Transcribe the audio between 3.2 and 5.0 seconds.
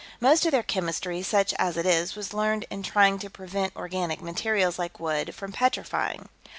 prevent organic materials, like